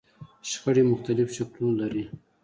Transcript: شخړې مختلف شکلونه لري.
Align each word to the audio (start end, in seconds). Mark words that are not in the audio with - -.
شخړې 0.49 0.83
مختلف 0.91 1.27
شکلونه 1.37 1.75
لري. 1.81 2.05